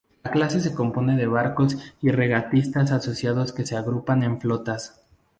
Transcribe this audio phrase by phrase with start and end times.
[0.23, 5.03] La clase se compone de barcos y regatistas asociados que se agrupan en flotas.